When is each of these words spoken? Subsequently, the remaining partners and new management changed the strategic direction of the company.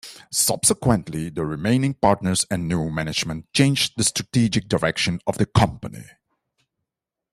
Subsequently, 0.31 1.29
the 1.29 1.45
remaining 1.45 1.93
partners 1.93 2.43
and 2.49 2.67
new 2.67 2.89
management 2.89 3.45
changed 3.53 3.93
the 3.97 4.03
strategic 4.03 4.67
direction 4.67 5.21
of 5.27 5.37
the 5.37 5.45
company. 5.45 6.05